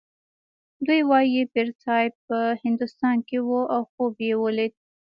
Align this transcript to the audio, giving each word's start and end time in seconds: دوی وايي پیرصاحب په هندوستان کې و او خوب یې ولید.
دوی 0.85 1.01
وايي 1.09 1.41
پیرصاحب 1.53 2.13
په 2.27 2.37
هندوستان 2.63 3.17
کې 3.27 3.37
و 3.47 3.49
او 3.75 3.81
خوب 3.91 4.13
یې 4.27 4.33
ولید. 4.43 4.73